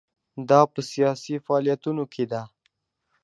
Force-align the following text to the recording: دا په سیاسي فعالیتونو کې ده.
دا 0.49 0.59
په 0.73 0.79
سیاسي 0.91 1.35
فعالیتونو 1.45 2.03
کې 2.13 2.25
ده. 2.31 2.41